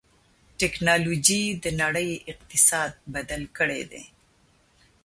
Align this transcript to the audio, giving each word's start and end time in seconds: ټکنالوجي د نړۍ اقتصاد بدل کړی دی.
ټکنالوجي 0.59 1.43
د 1.63 1.65
نړۍ 1.81 2.09
اقتصاد 2.31 2.91
بدل 3.13 3.41
کړی 3.57 3.81
دی. 3.91 4.03